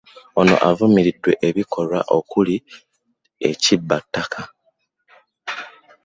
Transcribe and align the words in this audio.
Ono 0.39 0.55
avumiridde 0.69 1.31
ebikolwa 1.47 1.99
okuli; 2.17 2.55
ekibbattaka 3.49 4.41